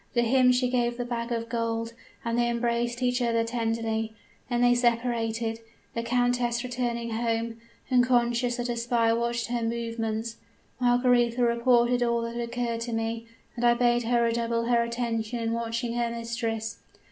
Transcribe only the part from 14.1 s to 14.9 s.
redouble her